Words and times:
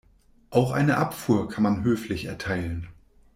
Auch 0.49 0.71
eine 0.71 0.97
Abfuhr 0.97 1.47
kann 1.47 1.61
man 1.61 1.83
höflich 1.83 2.25
erteilen. 2.25 2.89